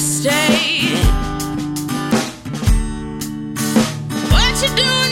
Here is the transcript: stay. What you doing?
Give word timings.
stay. 0.00 0.94
What 4.30 4.62
you 4.62 4.76
doing? 4.76 5.05